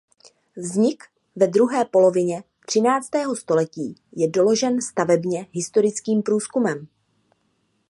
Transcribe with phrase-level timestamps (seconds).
[0.55, 1.03] Vznik
[1.35, 6.87] ve druhé polovině třináctého století je doložen stavebně historickým průzkumem.